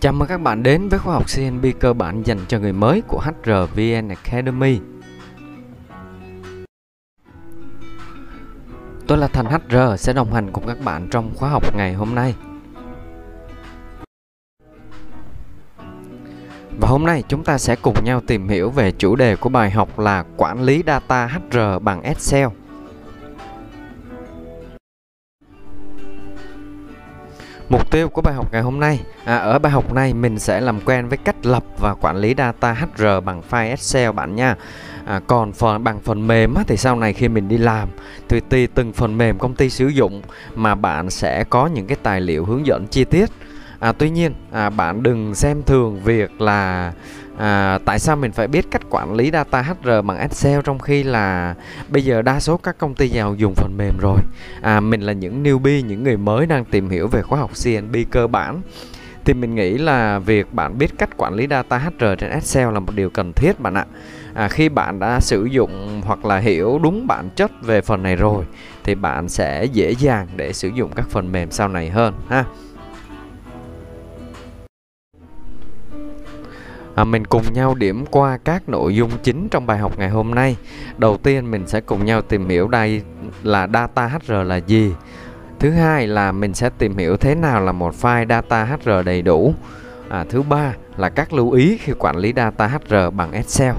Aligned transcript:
Chào 0.00 0.12
mừng 0.12 0.28
các 0.28 0.40
bạn 0.40 0.62
đến 0.62 0.88
với 0.88 0.98
khóa 0.98 1.14
học 1.14 1.24
CNB 1.36 1.66
cơ 1.80 1.92
bản 1.92 2.22
dành 2.26 2.38
cho 2.48 2.58
người 2.58 2.72
mới 2.72 3.02
của 3.08 3.20
HRVN 3.20 4.08
Academy. 4.08 4.80
Tôi 9.06 9.18
là 9.18 9.28
Thành 9.28 9.46
HR 9.46 9.76
sẽ 9.98 10.12
đồng 10.12 10.32
hành 10.32 10.52
cùng 10.52 10.66
các 10.66 10.80
bạn 10.84 11.08
trong 11.10 11.30
khóa 11.34 11.48
học 11.48 11.76
ngày 11.76 11.94
hôm 11.94 12.14
nay. 12.14 12.34
Và 16.80 16.88
hôm 16.88 17.04
nay 17.04 17.22
chúng 17.28 17.44
ta 17.44 17.58
sẽ 17.58 17.76
cùng 17.76 18.04
nhau 18.04 18.20
tìm 18.26 18.48
hiểu 18.48 18.70
về 18.70 18.92
chủ 18.92 19.16
đề 19.16 19.36
của 19.36 19.48
bài 19.48 19.70
học 19.70 19.98
là 19.98 20.24
quản 20.36 20.62
lý 20.62 20.82
data 20.86 21.26
HR 21.26 21.58
bằng 21.82 22.02
Excel. 22.02 22.48
Mục 27.70 27.90
tiêu 27.90 28.08
của 28.08 28.22
bài 28.22 28.34
học 28.34 28.52
ngày 28.52 28.62
hôm 28.62 28.80
nay 28.80 29.00
à, 29.24 29.36
Ở 29.36 29.58
bài 29.58 29.72
học 29.72 29.92
này 29.92 30.14
mình 30.14 30.38
sẽ 30.38 30.60
làm 30.60 30.80
quen 30.80 31.08
với 31.08 31.18
cách 31.18 31.46
lập 31.46 31.64
và 31.78 31.94
quản 31.94 32.16
lý 32.16 32.34
data 32.38 32.72
HR 32.72 33.04
bằng 33.24 33.42
file 33.50 33.68
Excel 33.68 34.12
bạn 34.12 34.34
nha. 34.34 34.56
À, 35.04 35.20
Còn 35.26 35.52
phần 35.52 35.84
bằng 35.84 36.00
phần 36.00 36.26
mềm 36.26 36.54
á, 36.54 36.64
thì 36.66 36.76
sau 36.76 36.96
này 36.96 37.12
khi 37.12 37.28
mình 37.28 37.48
đi 37.48 37.58
làm 37.58 37.88
Thì 38.28 38.40
tùy 38.40 38.66
từng 38.66 38.92
phần 38.92 39.18
mềm 39.18 39.38
công 39.38 39.54
ty 39.54 39.70
sử 39.70 39.86
dụng 39.86 40.22
Mà 40.54 40.74
bạn 40.74 41.10
sẽ 41.10 41.44
có 41.44 41.66
những 41.66 41.86
cái 41.86 41.96
tài 42.02 42.20
liệu 42.20 42.44
hướng 42.44 42.66
dẫn 42.66 42.86
chi 42.86 43.04
tiết. 43.04 43.30
À, 43.78 43.92
Tuy 43.92 44.10
nhiên 44.10 44.32
à, 44.52 44.70
bạn 44.70 45.02
đừng 45.02 45.34
xem 45.34 45.62
thường 45.66 46.00
việc 46.04 46.40
là 46.40 46.92
à, 47.40 47.78
tại 47.84 47.98
sao 47.98 48.16
mình 48.16 48.32
phải 48.32 48.48
biết 48.48 48.66
cách 48.70 48.82
quản 48.90 49.14
lý 49.14 49.30
data 49.30 49.62
HR 49.62 49.90
bằng 50.04 50.18
Excel 50.18 50.60
trong 50.64 50.78
khi 50.78 51.02
là 51.02 51.54
bây 51.88 52.04
giờ 52.04 52.22
đa 52.22 52.40
số 52.40 52.56
các 52.56 52.78
công 52.78 52.94
ty 52.94 53.08
giàu 53.08 53.34
dùng 53.34 53.54
phần 53.54 53.76
mềm 53.76 53.98
rồi? 54.00 54.18
À, 54.62 54.80
mình 54.80 55.00
là 55.00 55.12
những 55.12 55.42
newbie 55.42 55.84
những 55.86 56.04
người 56.04 56.16
mới 56.16 56.46
đang 56.46 56.64
tìm 56.64 56.88
hiểu 56.88 57.08
về 57.08 57.22
khóa 57.22 57.38
học 57.38 57.50
CNB 57.64 57.96
cơ 58.10 58.26
bản. 58.26 58.60
Thì 59.24 59.34
mình 59.34 59.54
nghĩ 59.54 59.78
là 59.78 60.18
việc 60.18 60.54
bạn 60.54 60.78
biết 60.78 60.98
cách 60.98 61.10
quản 61.16 61.34
lý 61.34 61.46
data 61.50 61.78
HR 61.78 62.04
trên 62.18 62.30
Excel 62.30 62.72
là 62.72 62.80
một 62.80 62.92
điều 62.94 63.10
cần 63.10 63.32
thiết 63.32 63.60
bạn 63.60 63.74
ạ. 63.74 63.86
À, 64.34 64.48
khi 64.48 64.68
bạn 64.68 64.98
đã 64.98 65.20
sử 65.20 65.44
dụng 65.44 66.00
hoặc 66.04 66.24
là 66.24 66.38
hiểu 66.38 66.80
đúng 66.82 67.06
bản 67.06 67.30
chất 67.36 67.50
về 67.62 67.80
phần 67.80 68.02
này 68.02 68.16
rồi 68.16 68.44
thì 68.84 68.94
bạn 68.94 69.28
sẽ 69.28 69.64
dễ 69.64 69.94
dàng 69.98 70.26
để 70.36 70.52
sử 70.52 70.68
dụng 70.68 70.90
các 70.96 71.06
phần 71.10 71.32
mềm 71.32 71.50
sau 71.50 71.68
này 71.68 71.90
hơn 71.90 72.14
ha. 72.28 72.44
À, 76.94 77.04
mình 77.04 77.24
cùng 77.24 77.52
nhau 77.52 77.74
điểm 77.74 78.06
qua 78.06 78.38
các 78.44 78.68
nội 78.68 78.94
dung 78.94 79.10
chính 79.22 79.48
trong 79.50 79.66
bài 79.66 79.78
học 79.78 79.98
ngày 79.98 80.08
hôm 80.08 80.34
nay. 80.34 80.56
Đầu 80.98 81.16
tiên 81.16 81.50
mình 81.50 81.66
sẽ 81.66 81.80
cùng 81.80 82.04
nhau 82.04 82.22
tìm 82.22 82.48
hiểu 82.48 82.68
đây 82.68 83.02
là 83.42 83.68
data 83.72 84.06
HR 84.06 84.32
là 84.32 84.56
gì. 84.56 84.92
Thứ 85.58 85.70
hai 85.70 86.06
là 86.06 86.32
mình 86.32 86.54
sẽ 86.54 86.70
tìm 86.78 86.96
hiểu 86.96 87.16
thế 87.16 87.34
nào 87.34 87.60
là 87.60 87.72
một 87.72 87.94
file 88.00 88.28
data 88.28 88.64
HR 88.64 88.90
đầy 89.04 89.22
đủ. 89.22 89.54
À, 90.08 90.24
thứ 90.30 90.42
ba 90.42 90.74
là 90.96 91.08
các 91.08 91.32
lưu 91.32 91.50
ý 91.50 91.76
khi 91.76 91.92
quản 91.98 92.16
lý 92.16 92.32
data 92.36 92.66
HR 92.66 92.94
bằng 93.12 93.32
Excel. 93.32 93.74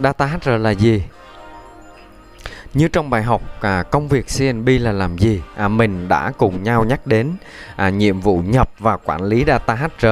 Data 0.00 0.26
HR 0.26 0.50
là 0.50 0.70
gì? 0.70 1.02
Như 2.76 2.88
trong 2.88 3.10
bài 3.10 3.22
học 3.22 3.42
à, 3.60 3.82
công 3.82 4.08
việc 4.08 4.26
CNB 4.38 4.68
là 4.80 4.92
làm 4.92 5.18
gì? 5.18 5.42
À, 5.56 5.68
mình 5.68 6.08
đã 6.08 6.32
cùng 6.38 6.62
nhau 6.62 6.84
nhắc 6.84 7.06
đến 7.06 7.32
à, 7.76 7.90
nhiệm 7.90 8.20
vụ 8.20 8.38
nhập 8.38 8.70
và 8.78 8.96
quản 8.96 9.22
lý 9.22 9.44
data 9.46 9.74
HR 9.74 10.06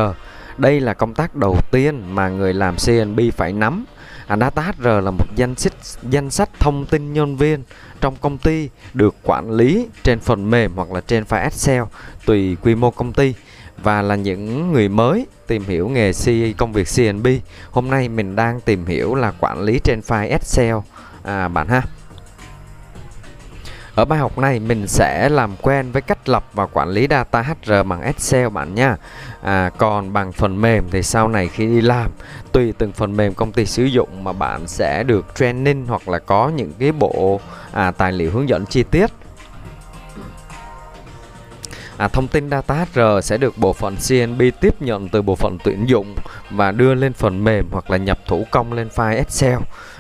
đây 0.59 0.81
là 0.81 0.95
công 0.95 1.15
tác 1.15 1.37
đầu 1.37 1.59
tiên 1.71 2.03
mà 2.15 2.29
người 2.29 2.55
làm 2.55 2.77
CNB 2.87 3.21
phải 3.37 3.53
nắm. 3.53 3.85
À, 4.27 4.37
data 4.37 4.63
HR 4.63 4.87
là 4.87 5.11
một 5.11 5.27
danh 5.37 5.55
sách 5.55 5.73
danh 6.03 6.31
sách 6.31 6.49
thông 6.61 6.87
tin 6.87 7.13
nhân 7.13 7.37
viên 7.37 7.63
trong 8.01 8.17
công 8.21 8.39
ty 8.39 8.69
được 8.95 9.15
quản 9.23 9.51
lý 9.51 9.89
trên 10.03 10.21
phần 10.21 10.51
mềm 10.51 10.73
hoặc 10.77 10.93
là 10.93 11.01
trên 11.01 11.25
file 11.25 11.43
Excel 11.43 11.83
tùy 12.27 12.57
quy 12.63 12.75
mô 12.75 12.91
công 12.91 13.13
ty. 13.13 13.35
Và 13.83 14.03
là 14.03 14.15
những 14.15 14.73
người 14.73 14.89
mới 14.89 15.27
tìm 15.47 15.65
hiểu 15.65 15.89
nghề 15.89 16.13
C 16.13 16.57
công 16.57 16.73
việc 16.73 16.89
CNB 16.97 17.27
hôm 17.71 17.91
nay 17.91 18.09
mình 18.09 18.37
đang 18.37 18.61
tìm 18.61 18.87
hiểu 18.87 19.15
là 19.15 19.33
quản 19.41 19.61
lý 19.63 19.79
trên 19.85 20.01
file 20.01 20.29
Excel. 20.31 20.77
À, 21.23 21.49
bạn 21.49 21.69
ha 21.69 21.83
ở 23.95 24.05
bài 24.05 24.19
học 24.19 24.39
này 24.39 24.61
mình 24.61 24.89
sẽ 24.89 25.29
làm 25.29 25.57
quen 25.63 25.93
với 25.93 26.03
cách 26.03 26.29
lập 26.29 26.45
và 26.53 26.67
quản 26.67 26.89
lý 26.89 27.07
data 27.11 27.43
HR 27.43 27.73
bằng 27.87 28.03
Excel 28.03 28.49
bạn 28.49 28.75
nha. 28.75 28.97
À, 29.43 29.71
còn 29.79 30.13
bằng 30.13 30.33
phần 30.33 30.61
mềm 30.61 30.85
thì 30.91 31.03
sau 31.03 31.29
này 31.29 31.49
khi 31.49 31.67
đi 31.67 31.81
làm 31.81 32.11
tùy 32.53 32.73
từng 32.79 32.93
phần 32.93 33.17
mềm 33.17 33.35
công 33.35 33.53
ty 33.53 33.67
sử 33.67 33.85
dụng 33.85 34.25
mà 34.25 34.33
bạn 34.33 34.67
sẽ 34.67 35.03
được 35.03 35.35
training 35.35 35.87
hoặc 35.87 36.09
là 36.09 36.19
có 36.19 36.49
những 36.49 36.73
cái 36.79 36.93
bộ 36.93 37.41
à, 37.73 37.91
tài 37.91 38.13
liệu 38.13 38.31
hướng 38.31 38.49
dẫn 38.49 38.67
chi 38.67 38.83
tiết. 38.83 39.11
À, 41.97 42.09
thông 42.09 42.29
tin 42.29 42.51
data 42.51 42.75
HR 42.75 43.01
sẽ 43.23 43.37
được 43.37 43.59
bộ 43.59 43.73
phận 43.73 43.97
CNB 44.09 44.43
tiếp 44.61 44.83
nhận 44.83 45.09
từ 45.09 45.23
bộ 45.23 45.37
phận 45.37 45.59
tuyển 45.65 45.89
dụng 45.89 46.15
và 46.51 46.73
đưa 46.73 46.95
lên 46.95 47.13
phần 47.13 47.45
mềm 47.45 47.69
hoặc 47.73 47.91
là 47.91 47.97
nhập 47.97 48.19
thủ 48.27 48.47
công 48.51 48.73
lên 48.73 48.89
file 48.95 49.17
Excel. 49.17 49.59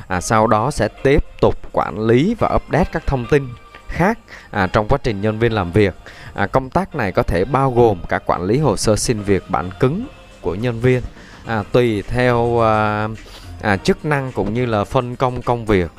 À, 0.08 0.20
sau 0.20 0.46
đó 0.46 0.70
sẽ 0.70 0.88
tiếp 1.02 1.24
tục 1.40 1.54
quản 1.72 2.00
lý 2.00 2.34
và 2.38 2.54
update 2.54 2.88
các 2.92 3.06
thông 3.06 3.26
tin 3.30 3.48
khác 3.94 4.18
à, 4.50 4.66
trong 4.66 4.88
quá 4.88 4.98
trình 5.02 5.20
nhân 5.20 5.38
viên 5.38 5.52
làm 5.52 5.72
việc. 5.72 5.94
À, 6.34 6.46
công 6.46 6.70
tác 6.70 6.94
này 6.94 7.12
có 7.12 7.22
thể 7.22 7.44
bao 7.44 7.72
gồm 7.72 7.98
cả 8.08 8.18
quản 8.18 8.42
lý 8.42 8.58
hồ 8.58 8.76
sơ 8.76 8.96
xin 8.96 9.22
việc 9.22 9.42
bản 9.48 9.70
cứng 9.80 10.06
của 10.40 10.54
nhân 10.54 10.80
viên 10.80 11.02
à, 11.46 11.62
tùy 11.72 12.02
theo 12.02 12.60
à, 12.64 13.08
à, 13.62 13.76
chức 13.76 14.04
năng 14.04 14.32
cũng 14.32 14.54
như 14.54 14.66
là 14.66 14.84
phân 14.84 15.16
công 15.16 15.42
công 15.42 15.66
việc 15.66 15.90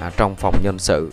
à, 0.00 0.10
trong 0.16 0.36
phòng 0.36 0.54
nhân 0.62 0.78
sự. 0.78 1.12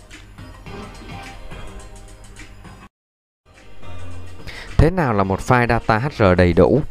Thế 4.78 4.90
nào 4.90 5.14
là 5.14 5.24
một 5.24 5.40
file 5.40 5.68
data 5.68 5.98
HR 5.98 6.24
đầy 6.38 6.54
đủ? 6.54 6.82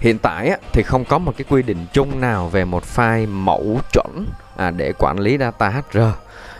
Hiện 0.00 0.18
tại 0.18 0.50
thì 0.72 0.82
không 0.82 1.04
có 1.04 1.18
một 1.18 1.34
cái 1.36 1.44
quy 1.48 1.62
định 1.62 1.86
chung 1.92 2.20
nào 2.20 2.48
về 2.48 2.64
một 2.64 2.84
file 2.96 3.28
mẫu 3.28 3.80
chuẩn 3.92 4.26
à, 4.56 4.70
để 4.70 4.92
quản 4.98 5.18
lý 5.18 5.38
data 5.38 5.68
HR 5.68 5.98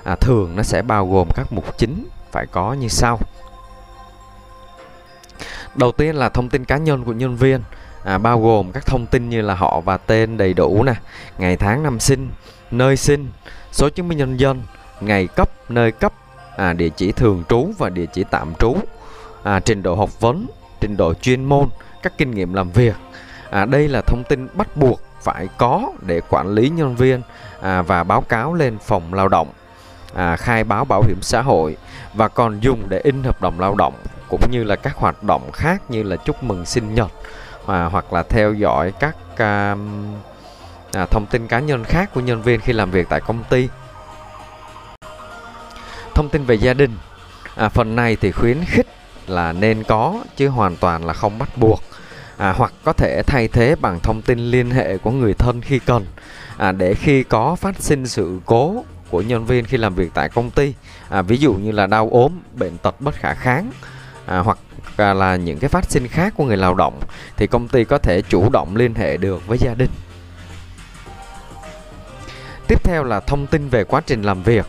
à, 0.04 0.16
thường 0.16 0.56
nó 0.56 0.62
sẽ 0.62 0.82
bao 0.82 1.06
gồm 1.06 1.28
các 1.34 1.52
mục 1.52 1.78
chính 1.78 2.08
phải 2.32 2.46
có 2.46 2.72
như 2.72 2.88
sau. 2.88 3.18
Đầu 5.74 5.92
tiên 5.92 6.16
là 6.16 6.28
thông 6.28 6.48
tin 6.48 6.64
cá 6.64 6.76
nhân 6.76 7.04
của 7.04 7.12
nhân 7.12 7.36
viên. 7.36 7.60
À, 8.04 8.18
bao 8.18 8.40
gồm 8.40 8.72
các 8.72 8.86
thông 8.86 9.06
tin 9.06 9.28
như 9.28 9.40
là 9.40 9.54
họ 9.54 9.80
và 9.80 9.96
tên 9.96 10.36
đầy 10.36 10.54
đủ 10.54 10.82
nè 10.82 10.94
ngày 11.38 11.56
tháng 11.56 11.82
năm 11.82 12.00
sinh 12.00 12.30
nơi 12.70 12.96
sinh 12.96 13.30
số 13.72 13.88
chứng 13.88 14.08
minh 14.08 14.18
nhân 14.18 14.40
dân 14.40 14.62
ngày 15.00 15.26
cấp 15.26 15.50
nơi 15.68 15.92
cấp 15.92 16.12
à, 16.56 16.72
địa 16.72 16.88
chỉ 16.88 17.12
thường 17.12 17.44
trú 17.48 17.70
và 17.78 17.88
địa 17.88 18.06
chỉ 18.06 18.24
tạm 18.30 18.54
trú 18.54 18.76
à, 19.42 19.60
trình 19.60 19.82
độ 19.82 19.94
học 19.94 20.20
vấn 20.20 20.46
trình 20.80 20.96
độ 20.96 21.14
chuyên 21.14 21.44
môn 21.44 21.68
các 22.02 22.12
kinh 22.18 22.30
nghiệm 22.30 22.54
làm 22.54 22.70
việc. 22.70 22.94
À, 23.50 23.64
đây 23.64 23.88
là 23.88 24.00
thông 24.06 24.22
tin 24.28 24.48
bắt 24.54 24.76
buộc 24.76 25.00
phải 25.22 25.48
có 25.58 25.92
để 26.00 26.20
quản 26.28 26.48
lý 26.48 26.68
nhân 26.68 26.96
viên 26.96 27.22
à, 27.60 27.82
và 27.82 28.04
báo 28.04 28.20
cáo 28.20 28.54
lên 28.54 28.78
phòng 28.78 29.14
lao 29.14 29.28
động 29.28 29.48
à, 30.14 30.36
khai 30.36 30.64
báo 30.64 30.84
bảo 30.84 31.02
hiểm 31.02 31.18
xã 31.22 31.42
hội 31.42 31.76
và 32.14 32.28
còn 32.28 32.60
dùng 32.60 32.88
để 32.88 33.00
in 33.04 33.22
hợp 33.22 33.42
đồng 33.42 33.60
lao 33.60 33.74
động 33.74 33.94
cũng 34.28 34.50
như 34.50 34.64
là 34.64 34.76
các 34.76 34.96
hoạt 34.96 35.22
động 35.22 35.52
khác 35.52 35.82
như 35.88 36.02
là 36.02 36.16
chúc 36.16 36.42
mừng 36.44 36.66
sinh 36.66 36.94
nhật 36.94 37.12
à, 37.66 37.84
hoặc 37.84 38.12
là 38.12 38.22
theo 38.22 38.54
dõi 38.54 38.92
các 39.00 39.16
à, 39.36 39.76
à, 40.92 41.06
thông 41.06 41.26
tin 41.26 41.46
cá 41.46 41.60
nhân 41.60 41.84
khác 41.84 42.10
của 42.14 42.20
nhân 42.20 42.42
viên 42.42 42.60
khi 42.60 42.72
làm 42.72 42.90
việc 42.90 43.06
tại 43.08 43.20
công 43.20 43.44
ty. 43.44 43.68
Thông 46.14 46.28
tin 46.28 46.44
về 46.44 46.54
gia 46.54 46.74
đình 46.74 46.96
à, 47.56 47.68
phần 47.68 47.96
này 47.96 48.16
thì 48.16 48.32
khuyến 48.32 48.64
khích 48.64 48.86
là 49.26 49.52
nên 49.52 49.84
có 49.84 50.24
chứ 50.36 50.48
hoàn 50.48 50.76
toàn 50.76 51.06
là 51.06 51.12
không 51.12 51.38
bắt 51.38 51.48
buộc 51.56 51.82
à, 52.36 52.54
hoặc 52.56 52.72
có 52.84 52.92
thể 52.92 53.22
thay 53.26 53.48
thế 53.48 53.74
bằng 53.80 54.00
thông 54.00 54.22
tin 54.22 54.38
liên 54.38 54.70
hệ 54.70 54.98
của 54.98 55.10
người 55.10 55.34
thân 55.34 55.60
khi 55.60 55.78
cần 55.78 56.06
à, 56.56 56.72
để 56.72 56.94
khi 56.94 57.22
có 57.22 57.54
phát 57.54 57.74
sinh 57.78 58.06
sự 58.06 58.40
cố 58.46 58.84
của 59.12 59.22
nhân 59.22 59.46
viên 59.46 59.64
khi 59.64 59.76
làm 59.76 59.94
việc 59.94 60.10
tại 60.14 60.28
công 60.28 60.50
ty. 60.50 60.74
À, 61.08 61.22
ví 61.22 61.36
dụ 61.36 61.54
như 61.54 61.72
là 61.72 61.86
đau 61.86 62.08
ốm 62.12 62.32
bệnh 62.58 62.78
tật 62.78 63.00
bất 63.00 63.14
khả 63.14 63.34
kháng 63.34 63.70
à, 64.26 64.38
hoặc 64.38 64.58
là 64.96 65.36
những 65.36 65.58
cái 65.58 65.68
phát 65.68 65.90
sinh 65.90 66.08
khác 66.08 66.34
của 66.36 66.44
người 66.44 66.56
lao 66.56 66.74
động 66.74 67.00
thì 67.36 67.46
công 67.46 67.68
ty 67.68 67.84
có 67.84 67.98
thể 67.98 68.22
chủ 68.22 68.50
động 68.50 68.76
liên 68.76 68.94
hệ 68.94 69.16
được 69.16 69.46
với 69.46 69.58
gia 69.58 69.74
đình. 69.74 69.90
Tiếp 72.68 72.84
theo 72.84 73.04
là 73.04 73.20
thông 73.20 73.46
tin 73.46 73.68
về 73.68 73.84
quá 73.84 74.00
trình 74.06 74.22
làm 74.22 74.42
việc. 74.42 74.66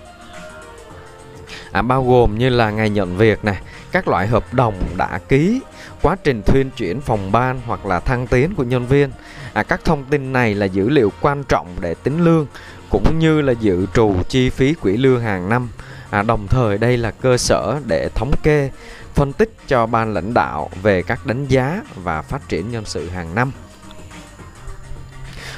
À, 1.72 1.82
bao 1.82 2.04
gồm 2.04 2.38
như 2.38 2.50
là 2.50 2.72
ngày 2.72 2.90
nhận 2.90 3.18
việc 3.18 3.46
này 3.46 3.58
các 3.92 4.08
loại 4.08 4.28
hợp 4.28 4.54
đồng 4.54 4.74
đã 4.98 5.20
ký 5.30 5.62
quá 6.02 6.16
trình 6.24 6.42
thuyên 6.46 6.70
chuyển 6.70 7.02
phòng 7.02 7.32
ban 7.32 7.62
hoặc 7.66 7.86
là 7.86 8.00
thăng 8.00 8.28
tiến 8.28 8.56
của 8.56 8.64
nhân 8.64 8.88
viên. 8.88 9.10
À, 9.54 9.64
các 9.64 9.86
thông 9.86 10.04
tin 10.04 10.34
này 10.34 10.56
là 10.56 10.66
dữ 10.66 10.90
liệu 10.90 11.12
quan 11.22 11.44
trọng 11.44 11.68
để 11.82 11.94
tính 11.94 12.24
lương 12.24 12.48
cũng 12.94 13.20
như 13.20 13.42
là 13.42 13.54
dự 13.54 13.86
trù 13.94 14.16
chi 14.30 14.50
phí 14.50 14.74
quỹ 14.74 14.98
lương 14.98 15.22
hàng 15.22 15.50
năm. 15.50 15.70
À, 16.10 16.22
đồng 16.22 16.48
thời 16.48 16.78
đây 16.78 16.98
là 16.98 17.12
cơ 17.12 17.38
sở 17.38 17.80
để 17.88 18.10
thống 18.16 18.32
kê, 18.44 18.72
phân 19.14 19.34
tích 19.34 19.56
cho 19.68 19.86
ban 19.86 20.14
lãnh 20.14 20.34
đạo 20.34 20.70
về 20.82 21.02
các 21.02 21.26
đánh 21.26 21.48
giá 21.48 21.82
và 21.96 22.22
phát 22.22 22.50
triển 22.50 22.72
nhân 22.72 22.86
sự 22.86 23.10
hàng 23.10 23.36
năm. 23.36 23.52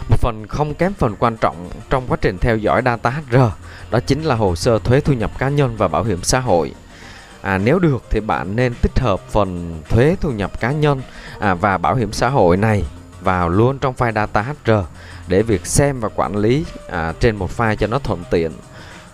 Một 0.10 0.18
phần 0.22 0.48
không 0.48 0.74
kém 0.74 0.94
phần 0.94 1.16
quan 1.20 1.38
trọng 1.38 1.70
trong 1.90 2.04
quá 2.08 2.18
trình 2.22 2.38
theo 2.38 2.58
dõi 2.58 2.82
data 2.86 3.10
HR 3.10 3.38
đó 3.92 4.00
chính 4.00 4.24
là 4.24 4.36
hồ 4.36 4.56
sơ 4.56 4.80
thuế 4.80 5.00
thu 5.02 5.14
nhập 5.14 5.32
cá 5.40 5.50
nhân 5.50 5.76
và 5.78 5.88
bảo 5.88 6.04
hiểm 6.04 6.24
xã 6.24 6.40
hội. 6.40 6.74
À, 7.42 7.58
nếu 7.58 7.80
được 7.80 8.04
thì 8.10 8.20
bạn 8.20 8.56
nên 8.56 8.74
tích 8.82 9.00
hợp 9.00 9.20
phần 9.30 9.82
thuế 9.90 10.16
thu 10.22 10.32
nhập 10.32 10.60
cá 10.60 10.72
nhân 10.72 11.02
à, 11.40 11.54
và 11.54 11.78
bảo 11.78 11.96
hiểm 11.96 12.12
xã 12.12 12.30
hội 12.30 12.58
này 12.58 12.84
vào 13.22 13.50
luôn 13.50 13.80
trong 13.80 13.94
file 13.98 14.14
data 14.14 14.42
HR 14.42 14.72
để 15.28 15.44
việc 15.44 15.66
xem 15.66 16.00
và 16.00 16.10
quản 16.16 16.36
lý 16.36 16.66
à, 16.90 17.14
trên 17.20 17.36
một 17.36 17.58
file 17.58 17.76
cho 17.76 17.88
nó 17.88 18.00
thuận 18.00 18.24
tiện. 18.32 18.52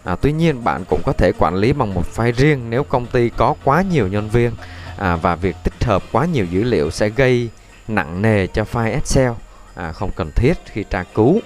À, 0.03 0.15
tuy 0.21 0.31
nhiên 0.31 0.63
bạn 0.63 0.85
cũng 0.89 1.01
có 1.05 1.13
thể 1.13 1.31
quản 1.39 1.55
lý 1.55 1.73
bằng 1.73 1.93
một 1.93 2.03
file 2.15 2.31
riêng 2.31 2.69
nếu 2.69 2.83
công 2.83 3.05
ty 3.05 3.29
có 3.29 3.55
quá 3.63 3.81
nhiều 3.81 4.07
nhân 4.07 4.29
viên 4.29 4.51
à, 4.97 5.15
và 5.15 5.35
việc 5.35 5.55
tích 5.63 5.83
hợp 5.83 6.03
quá 6.11 6.25
nhiều 6.25 6.45
dữ 6.45 6.63
liệu 6.63 6.91
sẽ 6.91 7.09
gây 7.09 7.49
nặng 7.87 8.21
nề 8.21 8.47
cho 8.47 8.65
file 8.71 8.93
Excel 8.93 9.31
à, 9.75 9.91
không 9.91 10.11
cần 10.15 10.31
thiết 10.35 10.53
khi 10.65 10.83
tra 10.89 11.03
cứu. 11.15 11.39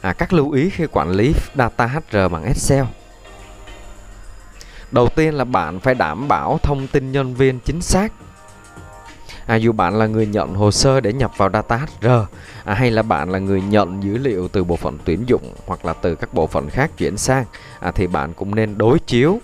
À, 0.00 0.12
các 0.12 0.32
lưu 0.32 0.50
ý 0.50 0.70
khi 0.70 0.86
quản 0.92 1.10
lý 1.10 1.34
data 1.54 1.86
HR 1.86 2.16
bằng 2.30 2.44
Excel. 2.44 2.84
Đầu 4.90 5.08
tiên 5.08 5.34
là 5.34 5.44
bạn 5.44 5.80
phải 5.80 5.94
đảm 5.94 6.28
bảo 6.28 6.58
thông 6.62 6.86
tin 6.86 7.12
nhân 7.12 7.34
viên 7.34 7.60
chính 7.60 7.82
xác. 7.82 8.12
À, 9.48 9.56
dù 9.56 9.72
bạn 9.72 9.98
là 9.98 10.06
người 10.06 10.26
nhận 10.26 10.54
hồ 10.54 10.70
sơ 10.70 11.00
để 11.00 11.12
nhập 11.12 11.32
vào 11.36 11.50
data 11.52 11.76
HR 11.76 12.06
à, 12.64 12.74
hay 12.74 12.90
là 12.90 13.02
bạn 13.02 13.30
là 13.30 13.38
người 13.38 13.62
nhận 13.62 14.02
dữ 14.02 14.18
liệu 14.18 14.48
từ 14.48 14.64
bộ 14.64 14.76
phận 14.76 14.98
tuyển 15.04 15.24
dụng 15.26 15.54
hoặc 15.66 15.84
là 15.84 15.92
từ 15.92 16.14
các 16.14 16.34
bộ 16.34 16.46
phận 16.46 16.70
khác 16.70 16.90
chuyển 16.98 17.16
sang 17.16 17.44
à, 17.80 17.90
thì 17.90 18.06
bạn 18.06 18.32
cũng 18.32 18.54
nên 18.54 18.78
đối 18.78 18.98
chiếu 18.98 19.40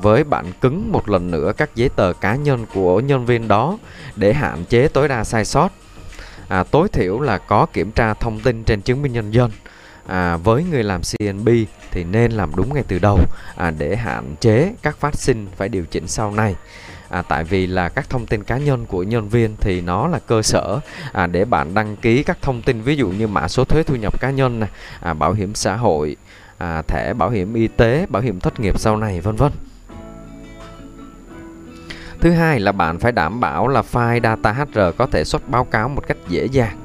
với 0.00 0.24
bản 0.24 0.46
cứng 0.60 0.92
một 0.92 1.08
lần 1.08 1.30
nữa 1.30 1.52
các 1.56 1.70
giấy 1.74 1.88
tờ 1.88 2.12
cá 2.12 2.34
nhân 2.34 2.66
của 2.74 3.00
nhân 3.00 3.26
viên 3.26 3.48
đó 3.48 3.78
để 4.16 4.32
hạn 4.32 4.64
chế 4.64 4.88
tối 4.88 5.08
đa 5.08 5.24
sai 5.24 5.44
sót. 5.44 5.68
À, 6.48 6.64
tối 6.64 6.88
thiểu 6.88 7.20
là 7.20 7.38
có 7.38 7.66
kiểm 7.72 7.90
tra 7.90 8.14
thông 8.14 8.40
tin 8.40 8.64
trên 8.64 8.82
chứng 8.82 9.02
minh 9.02 9.12
nhân 9.12 9.30
dân 9.30 9.50
à, 10.06 10.36
với 10.36 10.64
người 10.64 10.82
làm 10.82 11.00
CNB 11.00 11.48
thì 11.90 12.04
nên 12.04 12.32
làm 12.32 12.56
đúng 12.56 12.74
ngay 12.74 12.84
từ 12.88 12.98
đầu 12.98 13.18
à, 13.56 13.70
để 13.78 13.96
hạn 13.96 14.34
chế 14.40 14.72
các 14.82 14.96
phát 14.96 15.16
sinh 15.16 15.46
phải 15.56 15.68
điều 15.68 15.84
chỉnh 15.84 16.08
sau 16.08 16.30
này 16.30 16.54
à, 17.14 17.22
tại 17.22 17.44
vì 17.44 17.66
là 17.66 17.88
các 17.88 18.10
thông 18.10 18.26
tin 18.26 18.42
cá 18.42 18.58
nhân 18.58 18.86
của 18.86 19.02
nhân 19.02 19.28
viên 19.28 19.56
thì 19.60 19.80
nó 19.80 20.08
là 20.08 20.18
cơ 20.18 20.42
sở 20.42 20.80
à, 21.12 21.26
để 21.26 21.44
bạn 21.44 21.74
đăng 21.74 21.96
ký 21.96 22.22
các 22.22 22.38
thông 22.42 22.62
tin 22.62 22.80
ví 22.82 22.96
dụ 22.96 23.08
như 23.08 23.26
mã 23.26 23.48
số 23.48 23.64
thuế 23.64 23.82
thu 23.82 23.94
nhập 23.94 24.20
cá 24.20 24.30
nhân 24.30 24.60
này, 24.60 24.68
à, 25.00 25.14
bảo 25.14 25.32
hiểm 25.32 25.54
xã 25.54 25.76
hội 25.76 26.16
à, 26.58 26.82
thẻ 26.82 27.14
bảo 27.14 27.30
hiểm 27.30 27.54
y 27.54 27.68
tế 27.68 28.06
bảo 28.08 28.22
hiểm 28.22 28.40
thất 28.40 28.60
nghiệp 28.60 28.80
sau 28.80 28.96
này 28.96 29.20
vân 29.20 29.36
vân. 29.36 29.52
Thứ 32.20 32.30
hai 32.30 32.60
là 32.60 32.72
bạn 32.72 32.98
phải 32.98 33.12
đảm 33.12 33.40
bảo 33.40 33.68
là 33.68 33.82
file 33.92 34.20
data 34.22 34.52
HR 34.52 34.78
có 34.98 35.06
thể 35.06 35.24
xuất 35.24 35.48
báo 35.48 35.64
cáo 35.64 35.88
một 35.88 36.02
cách 36.08 36.18
dễ 36.28 36.46
dàng. 36.46 36.76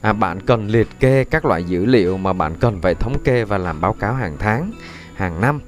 À, 0.00 0.12
bạn 0.12 0.40
cần 0.40 0.68
liệt 0.68 0.88
kê 1.00 1.24
các 1.24 1.44
loại 1.44 1.64
dữ 1.64 1.84
liệu 1.84 2.18
mà 2.18 2.32
bạn 2.32 2.54
cần 2.60 2.80
phải 2.80 2.94
thống 2.94 3.16
kê 3.24 3.44
và 3.44 3.58
làm 3.58 3.80
báo 3.80 3.92
cáo 3.92 4.14
hàng 4.14 4.36
tháng 4.38 4.72
hàng 5.14 5.40
năm 5.40 5.60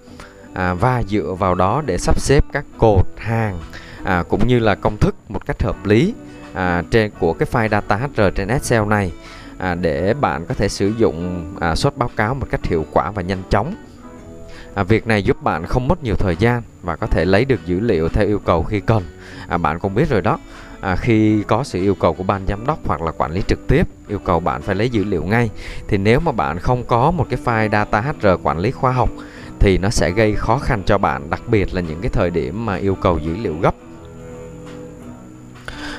à, 0.54 0.74
và 0.74 1.02
dựa 1.02 1.34
vào 1.38 1.54
đó 1.54 1.82
để 1.86 1.98
sắp 1.98 2.20
xếp 2.20 2.44
các 2.52 2.64
cột 2.78 3.06
hàng 3.16 3.58
à, 4.04 4.24
cũng 4.28 4.46
như 4.46 4.58
là 4.58 4.74
công 4.74 4.96
thức 4.96 5.14
một 5.28 5.46
cách 5.46 5.62
hợp 5.62 5.86
lý 5.86 6.14
à, 6.52 6.82
trên 6.90 7.10
của 7.18 7.32
cái 7.32 7.48
file 7.52 7.68
data 7.68 7.96
HR 7.96 8.22
trên 8.34 8.48
Excel 8.48 8.84
này 8.86 9.12
à, 9.58 9.74
để 9.74 10.14
bạn 10.14 10.44
có 10.46 10.54
thể 10.54 10.68
sử 10.68 10.88
dụng 10.88 11.46
à, 11.60 11.74
xuất 11.74 11.96
báo 11.96 12.10
cáo 12.16 12.34
một 12.34 12.46
cách 12.50 12.66
hiệu 12.66 12.86
quả 12.92 13.10
và 13.10 13.22
nhanh 13.22 13.42
chóng. 13.50 13.74
À, 14.74 14.82
việc 14.82 15.06
này 15.06 15.22
giúp 15.22 15.42
bạn 15.42 15.66
không 15.66 15.88
mất 15.88 16.04
nhiều 16.04 16.14
thời 16.16 16.36
gian 16.36 16.62
và 16.82 16.96
có 16.96 17.06
thể 17.06 17.24
lấy 17.24 17.44
được 17.44 17.66
dữ 17.66 17.80
liệu 17.80 18.08
theo 18.08 18.26
yêu 18.26 18.38
cầu 18.38 18.62
khi 18.62 18.80
cần. 18.80 19.02
À, 19.48 19.58
bạn 19.58 19.78
cũng 19.78 19.94
biết 19.94 20.08
rồi 20.08 20.22
đó. 20.22 20.38
À, 20.80 20.96
khi 20.96 21.42
có 21.42 21.64
sự 21.64 21.80
yêu 21.82 21.94
cầu 21.94 22.14
của 22.14 22.22
ban 22.22 22.46
giám 22.46 22.66
đốc 22.66 22.78
hoặc 22.86 23.02
là 23.02 23.12
quản 23.12 23.32
lý 23.32 23.42
trực 23.48 23.66
tiếp 23.68 23.88
yêu 24.08 24.18
cầu 24.18 24.40
bạn 24.40 24.62
phải 24.62 24.74
lấy 24.74 24.88
dữ 24.88 25.04
liệu 25.04 25.24
ngay 25.24 25.50
thì 25.88 25.98
nếu 25.98 26.20
mà 26.20 26.32
bạn 26.32 26.58
không 26.58 26.84
có 26.84 27.10
một 27.10 27.26
cái 27.30 27.38
file 27.44 27.70
data 27.70 28.00
HR 28.00 28.26
quản 28.42 28.58
lý 28.58 28.70
khoa 28.70 28.92
học 28.92 29.10
thì 29.60 29.78
nó 29.78 29.90
sẽ 29.90 30.10
gây 30.10 30.34
khó 30.34 30.58
khăn 30.58 30.82
cho 30.86 30.98
bạn 30.98 31.30
đặc 31.30 31.42
biệt 31.46 31.74
là 31.74 31.80
những 31.80 32.00
cái 32.00 32.10
thời 32.10 32.30
điểm 32.30 32.66
mà 32.66 32.76
yêu 32.76 32.94
cầu 32.94 33.18
dữ 33.18 33.36
liệu 33.36 33.56
gấp 33.60 33.74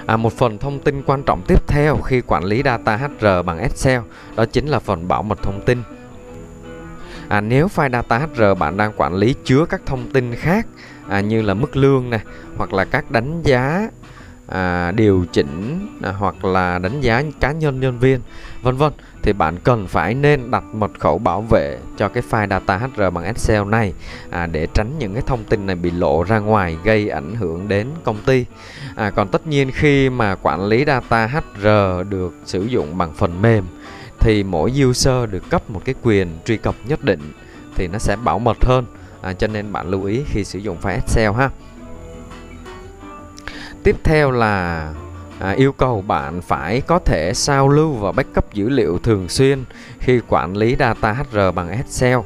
À, 0.05 0.17
một 0.17 0.33
phần 0.33 0.57
thông 0.57 0.79
tin 0.79 1.03
quan 1.05 1.23
trọng 1.23 1.41
tiếp 1.47 1.67
theo 1.67 1.97
khi 1.97 2.21
quản 2.21 2.43
lý 2.43 2.61
data 2.65 2.97
HR 2.97 3.25
bằng 3.45 3.59
Excel 3.59 4.01
đó 4.35 4.45
chính 4.45 4.67
là 4.67 4.79
phần 4.79 5.07
bảo 5.07 5.23
mật 5.23 5.43
thông 5.43 5.61
tin. 5.65 5.83
À, 7.27 7.41
nếu 7.41 7.67
file 7.67 7.91
data 7.91 8.17
HR 8.17 8.59
bạn 8.59 8.77
đang 8.77 8.91
quản 8.97 9.13
lý 9.13 9.35
chứa 9.43 9.65
các 9.65 9.81
thông 9.85 10.11
tin 10.11 10.35
khác 10.35 10.67
à, 11.09 11.21
như 11.21 11.41
là 11.41 11.53
mức 11.53 11.75
lương 11.75 12.09
này 12.09 12.21
hoặc 12.57 12.73
là 12.73 12.85
các 12.85 13.11
đánh 13.11 13.41
giá 13.43 13.89
à, 14.47 14.91
điều 14.91 15.25
chỉnh 15.31 15.87
à, 16.01 16.11
hoặc 16.11 16.45
là 16.45 16.79
đánh 16.79 17.01
giá 17.01 17.23
cá 17.39 17.51
nhân 17.51 17.79
nhân 17.79 17.99
viên 17.99 18.19
vân 18.61 18.77
vân 18.77 18.93
thì 19.23 19.33
bạn 19.33 19.59
cần 19.63 19.87
phải 19.87 20.13
nên 20.13 20.51
đặt 20.51 20.63
mật 20.73 20.91
khẩu 20.99 21.17
bảo 21.17 21.41
vệ 21.41 21.79
cho 21.97 22.07
cái 22.07 22.23
file 22.29 22.49
data 22.49 22.77
HR 22.77 23.01
bằng 23.13 23.23
Excel 23.23 23.63
này 23.65 23.93
à, 24.29 24.47
để 24.47 24.67
tránh 24.73 24.97
những 24.99 25.13
cái 25.13 25.23
thông 25.25 25.43
tin 25.43 25.65
này 25.65 25.75
bị 25.75 25.91
lộ 25.91 26.23
ra 26.23 26.39
ngoài 26.39 26.77
gây 26.83 27.09
ảnh 27.09 27.35
hưởng 27.35 27.67
đến 27.67 27.87
công 28.03 28.17
ty. 28.25 28.45
À, 28.95 29.09
còn 29.09 29.27
tất 29.27 29.47
nhiên 29.47 29.71
khi 29.71 30.09
mà 30.09 30.35
quản 30.41 30.65
lý 30.65 30.85
data 30.87 31.27
HR 31.27 31.67
được 32.09 32.33
sử 32.45 32.63
dụng 32.63 32.97
bằng 32.97 33.13
phần 33.13 33.41
mềm 33.41 33.65
thì 34.19 34.43
mỗi 34.43 34.73
user 34.89 35.29
được 35.29 35.49
cấp 35.49 35.69
một 35.69 35.81
cái 35.85 35.95
quyền 36.03 36.27
truy 36.45 36.57
cập 36.57 36.75
nhất 36.85 37.03
định 37.03 37.31
thì 37.75 37.87
nó 37.87 37.99
sẽ 37.99 38.15
bảo 38.15 38.39
mật 38.39 38.65
hơn. 38.65 38.85
À, 39.21 39.33
cho 39.33 39.47
nên 39.47 39.71
bạn 39.71 39.89
lưu 39.89 40.03
ý 40.03 40.23
khi 40.25 40.43
sử 40.43 40.59
dụng 40.59 40.77
file 40.81 40.95
Excel 40.95 41.31
ha. 41.31 41.49
Tiếp 43.83 43.95
theo 44.03 44.31
là 44.31 44.93
à, 45.41 45.51
yêu 45.51 45.71
cầu 45.71 46.01
bạn 46.01 46.41
phải 46.41 46.81
có 46.81 46.99
thể 46.99 47.33
sao 47.33 47.69
lưu 47.69 47.93
và 47.93 48.11
backup 48.11 48.53
dữ 48.53 48.69
liệu 48.69 48.99
thường 48.99 49.29
xuyên 49.29 49.63
khi 49.99 50.21
quản 50.27 50.57
lý 50.57 50.75
data 50.79 51.13
HR 51.13 51.37
bằng 51.55 51.69
Excel. 51.69 52.19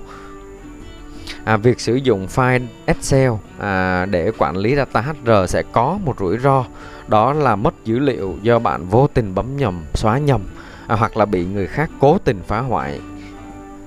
À, 1.44 1.58
việc 1.58 1.80
sử 1.80 1.96
dụng 1.96 2.28
file 2.36 2.66
Excel 2.86 3.32
à, 3.60 4.06
để 4.06 4.32
quản 4.38 4.58
lý 4.58 4.76
data 4.76 5.02
HR 5.02 5.32
sẽ 5.48 5.64
có 5.72 6.00
một 6.06 6.20
rủi 6.20 6.38
ro 6.38 6.66
đó 7.08 7.34
là 7.34 7.56
mất 7.56 7.74
dữ 7.86 8.00
liệu 8.00 8.36
do 8.42 8.60
bạn 8.60 8.86
vô 8.86 9.08
tình 9.14 9.36
bấm 9.36 9.58
nhầm, 9.58 9.84
xóa 9.94 10.18
nhầm 10.18 10.42
à, 10.88 10.96
hoặc 10.96 11.18
là 11.18 11.26
bị 11.26 11.46
người 11.46 11.68
khác 11.68 11.90
cố 12.00 12.18
tình 12.18 12.42
phá 12.48 12.60
hoại. 12.60 13.00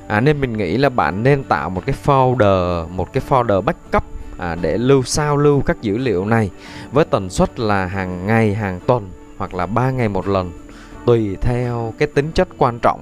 À, 0.08 0.20
nên 0.20 0.40
mình 0.40 0.56
nghĩ 0.56 0.76
là 0.76 0.88
bạn 0.88 1.22
nên 1.22 1.44
tạo 1.44 1.70
một 1.70 1.82
cái 1.86 1.94
folder, 2.04 2.88
một 2.88 3.12
cái 3.12 3.22
folder 3.28 3.60
backup 3.60 4.04
à, 4.38 4.54
để 4.60 4.78
lưu 4.78 5.02
sao 5.02 5.36
lưu 5.36 5.60
các 5.60 5.82
dữ 5.82 5.98
liệu 5.98 6.24
này 6.24 6.50
với 6.92 7.04
tần 7.04 7.30
suất 7.30 7.60
là 7.60 7.86
hàng 7.86 8.26
ngày, 8.26 8.54
hàng 8.54 8.80
tuần 8.86 9.10
hoặc 9.38 9.54
là 9.54 9.66
3 9.66 9.90
ngày 9.90 10.08
một 10.08 10.28
lần 10.28 10.52
tùy 11.06 11.36
theo 11.40 11.94
cái 11.98 12.08
tính 12.14 12.32
chất 12.34 12.48
quan 12.58 12.78
trọng 12.82 13.00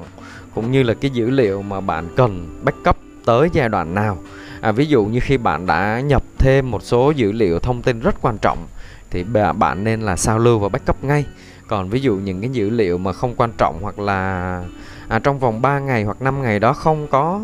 cũng 0.55 0.73
như 0.73 0.83
là 0.83 0.95
cái 0.95 1.11
dữ 1.11 1.31
liệu 1.31 1.63
mà 1.63 1.81
bạn 1.81 2.09
cần 2.17 2.61
backup 2.63 2.97
tới 3.25 3.49
giai 3.53 3.69
đoạn 3.69 3.95
nào. 3.95 4.19
À, 4.61 4.73
ví 4.73 4.87
dụ 4.87 5.05
như 5.05 5.21
khi 5.21 5.37
bạn 5.37 5.67
đã 5.67 6.01
nhập 6.01 6.23
thêm 6.39 6.71
một 6.71 6.83
số 6.83 7.11
dữ 7.11 7.33
liệu 7.33 7.59
thông 7.59 7.83
tin 7.83 8.01
rất 8.01 8.15
quan 8.23 8.39
trọng 8.43 8.67
thì 9.11 9.25
bạn 9.59 9.85
nên 9.85 10.01
là 10.01 10.17
sao 10.17 10.39
lưu 10.39 10.59
và 10.59 10.69
backup 10.69 11.05
ngay. 11.05 11.25
Còn 11.69 11.91
ví 11.91 12.01
dụ 12.01 12.17
những 12.17 12.41
cái 12.41 12.51
dữ 12.51 12.71
liệu 12.71 12.99
mà 12.99 13.13
không 13.13 13.35
quan 13.37 13.51
trọng 13.59 13.79
hoặc 13.83 13.99
là 13.99 14.63
à, 15.09 15.19
trong 15.19 15.39
vòng 15.39 15.63
3 15.63 15.79
ngày 15.79 16.05
hoặc 16.05 16.23
5 16.23 16.43
ngày 16.43 16.59
đó 16.59 16.73
không 16.73 17.07
có 17.11 17.41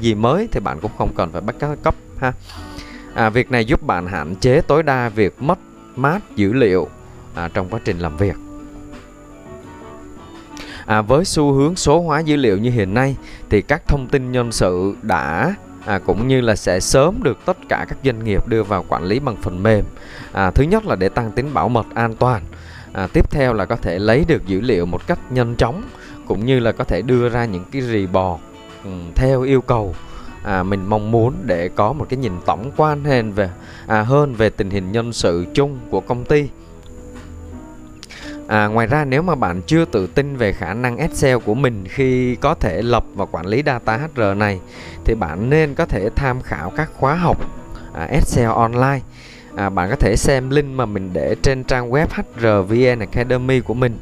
gì 0.00 0.14
mới 0.14 0.48
thì 0.52 0.60
bạn 0.60 0.80
cũng 0.80 0.90
không 0.98 1.12
cần 1.16 1.30
phải 1.32 1.40
backup 1.40 1.94
ha. 2.18 2.32
À, 3.14 3.30
việc 3.30 3.50
này 3.50 3.64
giúp 3.64 3.82
bạn 3.82 4.06
hạn 4.06 4.34
chế 4.36 4.60
tối 4.60 4.82
đa 4.82 5.08
việc 5.08 5.42
mất 5.42 5.58
mát 5.96 6.18
dữ 6.36 6.52
liệu 6.52 6.88
à, 7.36 7.48
trong 7.54 7.68
quá 7.68 7.80
trình 7.84 7.98
làm 7.98 8.16
việc. 8.16 8.36
À, 10.86 11.02
với 11.02 11.24
xu 11.24 11.52
hướng 11.52 11.76
số 11.76 12.00
hóa 12.00 12.20
dữ 12.20 12.36
liệu 12.36 12.58
như 12.58 12.70
hiện 12.70 12.94
nay 12.94 13.16
thì 13.50 13.62
các 13.62 13.88
thông 13.88 14.06
tin 14.06 14.32
nhân 14.32 14.52
sự 14.52 14.96
đã 15.02 15.54
à, 15.86 15.98
cũng 15.98 16.28
như 16.28 16.40
là 16.40 16.56
sẽ 16.56 16.80
sớm 16.80 17.22
được 17.22 17.38
tất 17.44 17.56
cả 17.68 17.86
các 17.88 17.98
doanh 18.04 18.24
nghiệp 18.24 18.48
đưa 18.48 18.62
vào 18.62 18.84
quản 18.88 19.04
lý 19.04 19.18
bằng 19.18 19.36
phần 19.42 19.62
mềm. 19.62 19.84
À, 20.32 20.50
thứ 20.50 20.64
nhất 20.64 20.86
là 20.86 20.96
để 20.96 21.08
tăng 21.08 21.32
tính 21.32 21.54
bảo 21.54 21.68
mật 21.68 21.86
an 21.94 22.14
toàn. 22.14 22.42
À, 22.92 23.08
tiếp 23.12 23.30
theo 23.30 23.52
là 23.52 23.64
có 23.64 23.76
thể 23.76 23.98
lấy 23.98 24.24
được 24.28 24.46
dữ 24.46 24.60
liệu 24.60 24.86
một 24.86 25.06
cách 25.06 25.32
nhanh 25.32 25.56
chóng 25.56 25.82
cũng 26.26 26.46
như 26.46 26.60
là 26.60 26.72
có 26.72 26.84
thể 26.84 27.02
đưa 27.02 27.28
ra 27.28 27.44
những 27.44 27.64
cái 27.72 27.82
report 27.82 28.40
um, 28.84 28.92
ừ, 28.92 29.12
theo 29.14 29.42
yêu 29.42 29.60
cầu 29.60 29.94
à, 30.42 30.62
mình 30.62 30.86
mong 30.86 31.10
muốn 31.10 31.34
để 31.42 31.68
có 31.68 31.92
một 31.92 32.06
cái 32.08 32.16
nhìn 32.16 32.32
tổng 32.46 32.70
quan 32.76 33.04
hơn 33.04 33.32
về 33.32 33.50
à, 33.86 34.02
hơn 34.02 34.34
về 34.34 34.50
tình 34.50 34.70
hình 34.70 34.92
nhân 34.92 35.12
sự 35.12 35.46
chung 35.54 35.78
của 35.90 36.00
công 36.00 36.24
ty. 36.24 36.48
À, 38.46 38.66
ngoài 38.66 38.86
ra 38.86 39.04
nếu 39.04 39.22
mà 39.22 39.34
bạn 39.34 39.62
chưa 39.66 39.84
tự 39.84 40.06
tin 40.06 40.36
về 40.36 40.52
khả 40.52 40.74
năng 40.74 40.96
Excel 40.96 41.38
của 41.38 41.54
mình 41.54 41.84
khi 41.88 42.36
có 42.36 42.54
thể 42.54 42.82
lập 42.82 43.04
và 43.14 43.24
quản 43.24 43.46
lý 43.46 43.62
data 43.66 43.96
HR 43.96 44.20
này 44.36 44.60
thì 45.04 45.14
bạn 45.14 45.50
nên 45.50 45.74
có 45.74 45.86
thể 45.86 46.10
tham 46.16 46.42
khảo 46.42 46.72
các 46.76 46.90
khóa 46.94 47.14
học 47.14 47.38
à, 47.94 48.04
Excel 48.04 48.48
online. 48.48 49.00
À, 49.56 49.70
bạn 49.70 49.90
có 49.90 49.96
thể 49.96 50.16
xem 50.16 50.50
link 50.50 50.68
mà 50.68 50.86
mình 50.86 51.10
để 51.12 51.36
trên 51.42 51.64
trang 51.64 51.90
web 51.90 52.06
HRVN 52.10 52.98
Academy 52.98 53.60
của 53.60 53.74
mình. 53.74 53.98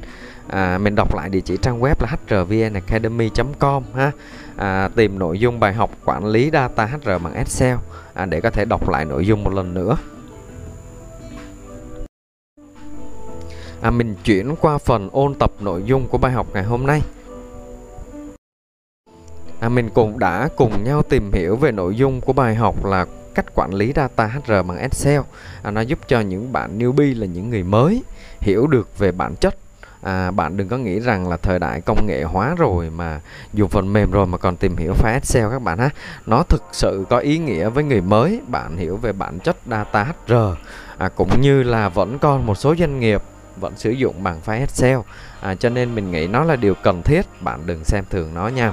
À, 0.48 0.78
mình 0.78 0.94
đọc 0.94 1.14
lại 1.14 1.28
địa 1.28 1.40
chỉ 1.40 1.56
trang 1.56 1.80
web 1.80 1.94
là 2.00 2.16
hrvnacademy.com 2.28 3.82
ha 3.94 4.10
à, 4.56 4.88
tìm 4.94 5.18
nội 5.18 5.38
dung 5.38 5.60
bài 5.60 5.72
học 5.72 5.90
quản 6.04 6.26
lý 6.26 6.50
data 6.52 6.84
HR 6.86 7.08
bằng 7.08 7.34
Excel 7.34 7.76
à, 8.14 8.26
để 8.26 8.40
có 8.40 8.50
thể 8.50 8.64
đọc 8.64 8.88
lại 8.88 9.04
nội 9.04 9.26
dung 9.26 9.44
một 9.44 9.52
lần 9.52 9.74
nữa. 9.74 9.96
À, 13.84 13.90
mình 13.90 14.14
chuyển 14.24 14.54
qua 14.60 14.78
phần 14.78 15.08
ôn 15.12 15.34
tập 15.34 15.52
nội 15.60 15.82
dung 15.86 16.08
của 16.08 16.18
bài 16.18 16.32
học 16.32 16.46
ngày 16.52 16.62
hôm 16.62 16.86
nay. 16.86 17.02
à, 19.60 19.68
mình 19.68 19.90
cũng 19.94 20.18
đã 20.18 20.48
cùng 20.56 20.84
nhau 20.84 21.02
tìm 21.02 21.32
hiểu 21.32 21.56
về 21.56 21.72
nội 21.72 21.96
dung 21.96 22.20
của 22.20 22.32
bài 22.32 22.54
học 22.54 22.84
là 22.84 23.06
cách 23.34 23.54
quản 23.54 23.74
lý 23.74 23.92
data 23.96 24.26
HR 24.26 24.52
bằng 24.52 24.78
Excel. 24.78 25.20
À, 25.62 25.70
nó 25.70 25.80
giúp 25.80 25.98
cho 26.08 26.20
những 26.20 26.52
bạn 26.52 26.78
newbie 26.78 27.20
là 27.20 27.26
những 27.26 27.50
người 27.50 27.62
mới 27.62 28.02
hiểu 28.40 28.66
được 28.66 28.98
về 28.98 29.12
bản 29.12 29.36
chất. 29.36 29.56
À, 30.02 30.30
bạn 30.30 30.56
đừng 30.56 30.68
có 30.68 30.78
nghĩ 30.78 31.00
rằng 31.00 31.28
là 31.28 31.36
thời 31.36 31.58
đại 31.58 31.80
công 31.80 32.06
nghệ 32.06 32.22
hóa 32.22 32.54
rồi 32.58 32.90
mà 32.90 33.20
dùng 33.52 33.68
phần 33.68 33.92
mềm 33.92 34.10
rồi 34.10 34.26
mà 34.26 34.38
còn 34.38 34.56
tìm 34.56 34.76
hiểu 34.76 34.94
file 35.02 35.12
Excel 35.14 35.50
các 35.50 35.62
bạn 35.62 35.78
ha. 35.78 35.90
Nó 36.26 36.42
thực 36.42 36.62
sự 36.72 37.04
có 37.10 37.18
ý 37.18 37.38
nghĩa 37.38 37.68
với 37.68 37.84
người 37.84 38.00
mới 38.00 38.40
bạn 38.46 38.76
hiểu 38.76 38.96
về 38.96 39.12
bản 39.12 39.38
chất 39.38 39.56
data 39.66 40.04
HR 40.04 40.34
à, 40.98 41.08
cũng 41.08 41.40
như 41.40 41.62
là 41.62 41.88
vẫn 41.88 42.18
còn 42.18 42.46
một 42.46 42.54
số 42.54 42.74
doanh 42.76 43.00
nghiệp 43.00 43.22
vẫn 43.60 43.76
sử 43.76 43.90
dụng 43.90 44.22
bằng 44.22 44.40
file 44.46 44.60
Excel. 44.60 44.98
À, 45.40 45.54
cho 45.54 45.68
nên 45.68 45.94
mình 45.94 46.10
nghĩ 46.10 46.26
nó 46.26 46.44
là 46.44 46.56
điều 46.56 46.74
cần 46.74 47.02
thiết 47.02 47.22
bạn 47.40 47.66
đừng 47.66 47.84
xem 47.84 48.04
thường 48.10 48.34
nó 48.34 48.48
nha. 48.48 48.72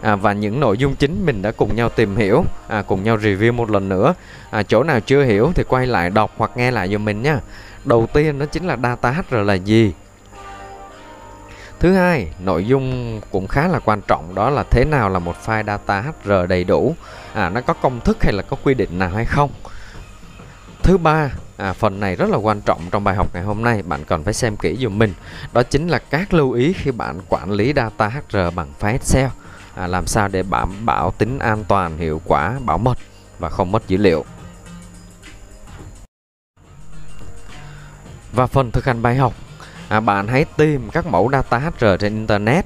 À, 0.00 0.16
và 0.16 0.32
những 0.32 0.60
nội 0.60 0.78
dung 0.78 0.94
chính 0.94 1.26
mình 1.26 1.42
đã 1.42 1.52
cùng 1.52 1.76
nhau 1.76 1.88
tìm 1.88 2.16
hiểu 2.16 2.44
à, 2.68 2.82
cùng 2.82 3.02
nhau 3.02 3.16
review 3.16 3.52
một 3.52 3.70
lần 3.70 3.88
nữa. 3.88 4.14
À, 4.50 4.62
chỗ 4.62 4.82
nào 4.82 5.00
chưa 5.00 5.24
hiểu 5.24 5.52
thì 5.54 5.64
quay 5.64 5.86
lại 5.86 6.10
đọc 6.10 6.30
hoặc 6.36 6.50
nghe 6.54 6.70
lại 6.70 6.88
giùm 6.88 7.04
mình 7.04 7.22
nha. 7.22 7.40
Đầu 7.84 8.08
tiên 8.12 8.38
đó 8.38 8.46
chính 8.46 8.66
là 8.66 8.76
data 8.82 9.10
HR 9.10 9.34
là 9.34 9.54
gì? 9.54 9.92
Thứ 11.80 11.92
hai, 11.92 12.28
nội 12.38 12.66
dung 12.66 13.20
cũng 13.30 13.48
khá 13.48 13.68
là 13.68 13.78
quan 13.78 14.00
trọng 14.08 14.34
đó 14.34 14.50
là 14.50 14.62
thế 14.70 14.84
nào 14.84 15.08
là 15.08 15.18
một 15.18 15.36
file 15.46 15.64
data 15.64 16.00
HR 16.00 16.32
đầy 16.48 16.64
đủ. 16.64 16.94
À, 17.34 17.50
nó 17.50 17.60
có 17.60 17.74
công 17.74 18.00
thức 18.00 18.22
hay 18.22 18.32
là 18.32 18.42
có 18.42 18.56
quy 18.64 18.74
định 18.74 18.98
nào 18.98 19.08
hay 19.08 19.24
không. 19.24 19.50
Thứ 20.82 20.98
ba, 20.98 21.30
à, 21.60 21.72
phần 21.72 22.00
này 22.00 22.16
rất 22.16 22.30
là 22.30 22.36
quan 22.36 22.60
trọng 22.60 22.80
trong 22.90 23.04
bài 23.04 23.14
học 23.14 23.26
ngày 23.32 23.42
hôm 23.42 23.62
nay, 23.62 23.82
bạn 23.82 24.04
cần 24.04 24.24
phải 24.24 24.34
xem 24.34 24.56
kỹ 24.56 24.76
dùm 24.80 24.98
mình. 24.98 25.14
Đó 25.52 25.62
chính 25.62 25.88
là 25.88 25.98
các 25.98 26.34
lưu 26.34 26.52
ý 26.52 26.72
khi 26.72 26.90
bạn 26.90 27.20
quản 27.28 27.50
lý 27.50 27.72
data 27.76 28.08
HR 28.08 28.36
bằng 28.54 28.72
file 28.80 28.92
Excel. 28.92 29.28
À, 29.74 29.86
làm 29.86 30.06
sao 30.06 30.28
để 30.28 30.42
đảm 30.50 30.86
bảo 30.86 31.10
tính 31.10 31.38
an 31.38 31.64
toàn, 31.68 31.98
hiệu 31.98 32.20
quả, 32.24 32.58
bảo 32.64 32.78
mật 32.78 32.98
và 33.38 33.48
không 33.48 33.72
mất 33.72 33.88
dữ 33.88 33.96
liệu. 33.96 34.24
Và 38.32 38.46
phần 38.46 38.70
thực 38.70 38.84
hành 38.84 39.02
bài 39.02 39.16
học 39.16 39.34
à, 39.88 40.00
bạn 40.00 40.28
hãy 40.28 40.44
tìm 40.44 40.90
các 40.90 41.06
mẫu 41.06 41.30
data 41.32 41.58
HR 41.58 41.84
trên 42.00 42.14
internet 42.14 42.64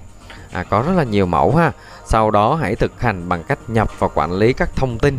à, 0.53 0.63
có 0.63 0.83
rất 0.83 0.93
là 0.97 1.05
nhiều 1.05 1.27
mẫu 1.27 1.57
ha 1.57 1.73
sau 2.07 2.31
đó 2.31 2.55
hãy 2.55 2.77
thực 2.77 3.01
hành 3.01 3.29
bằng 3.29 3.45
cách 3.45 3.59
nhập 3.69 3.91
và 3.99 4.09
quản 4.15 4.33
lý 4.33 4.53
các 4.53 4.77
thông 4.77 4.99
tin 4.99 5.19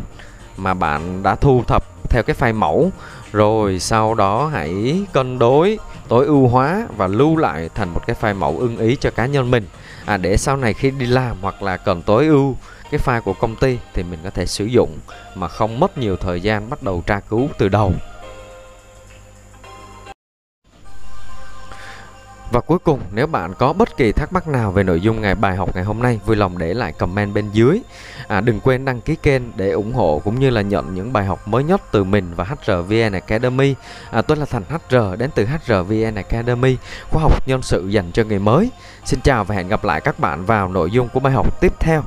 mà 0.58 0.74
bạn 0.74 1.24
đã 1.24 1.36
thu 1.36 1.64
thập 1.68 1.95
theo 2.10 2.24
cái 2.24 2.36
file 2.40 2.56
mẫu. 2.56 2.92
Rồi 3.32 3.80
sau 3.80 4.14
đó 4.14 4.48
hãy 4.54 5.04
cân 5.14 5.40
đối 5.40 5.80
tối 6.08 6.26
ưu 6.26 6.48
hóa 6.48 6.88
và 6.98 7.08
lưu 7.08 7.38
lại 7.38 7.70
thành 7.76 7.90
một 7.94 8.02
cái 8.08 8.16
file 8.22 8.36
mẫu 8.36 8.58
ưng 8.60 8.78
ý 8.78 8.96
cho 9.00 9.12
cá 9.12 9.26
nhân 9.26 9.52
mình. 9.52 9.68
À, 10.06 10.18
để 10.18 10.38
sau 10.38 10.58
này 10.58 10.74
khi 10.74 10.92
đi 10.92 11.06
làm 11.06 11.38
hoặc 11.42 11.64
là 11.64 11.78
cần 11.78 12.02
tối 12.02 12.28
ưu 12.28 12.56
cái 12.92 13.00
file 13.06 13.22
của 13.22 13.34
công 13.34 13.56
ty 13.56 13.78
thì 13.94 14.04
mình 14.04 14.20
có 14.24 14.30
thể 14.30 14.46
sử 14.46 14.66
dụng 14.66 15.00
mà 15.36 15.48
không 15.48 15.80
mất 15.80 15.98
nhiều 15.98 16.18
thời 16.18 16.42
gian 16.42 16.70
bắt 16.70 16.84
đầu 16.84 17.04
tra 17.08 17.20
cứu 17.20 17.48
từ 17.58 17.70
đầu. 17.70 17.94
Và 22.52 22.62
cuối 22.62 22.80
cùng, 22.80 23.00
nếu 23.12 23.28
bạn 23.28 23.54
có 23.54 23.74
bất 23.74 23.98
kỳ 23.98 24.12
thắc 24.12 24.34
mắc 24.34 24.48
nào 24.48 24.72
về 24.72 24.84
nội 24.84 25.02
dung 25.02 25.22
ngày 25.22 25.36
bài 25.36 25.56
học 25.56 25.76
ngày 25.76 25.84
hôm 25.84 26.00
nay, 26.00 26.20
vui 26.26 26.36
lòng 26.36 26.58
để 26.58 26.74
lại 26.74 26.92
comment 26.92 27.34
bên 27.34 27.50
dưới. 27.52 27.82
À, 28.28 28.42
đừng 28.42 28.60
quên 28.60 28.86
đăng 28.86 29.02
ký 29.02 29.16
kênh 29.16 29.42
để 29.56 29.72
ủng 29.72 29.94
hộ 29.94 30.22
cũng 30.24 30.40
như 30.40 30.50
là 30.50 30.62
nhận 30.62 30.96
những 30.96 31.14
bài 31.14 31.26
học 31.26 31.48
mới 31.48 31.64
nhất 31.64 31.82
từ 31.92 32.04
mình 32.04 32.34
và 32.36 32.44
HRVN 32.44 33.12
Academy. 33.14 33.76
À, 34.12 34.22
tôi 34.22 34.38
là 34.38 34.46
Thành 34.46 34.64
HR 34.70 35.20
đến 35.20 35.30
từ 35.36 35.46
HRVN 35.46 36.16
Academy, 36.16 36.78
khoa 37.10 37.22
học 37.22 37.48
nhân 37.48 37.62
sự 37.62 37.88
dành 37.88 38.12
cho 38.12 38.24
người 38.24 38.40
mới. 38.40 38.72
Xin 39.06 39.20
chào 39.24 39.44
và 39.44 39.56
hẹn 39.56 39.68
gặp 39.68 39.84
lại 39.84 40.02
các 40.02 40.20
bạn 40.20 40.46
vào 40.46 40.70
nội 40.70 40.92
dung 40.92 41.10
của 41.10 41.20
bài 41.20 41.34
học 41.34 41.62
tiếp 41.62 41.74
theo. 41.80 42.04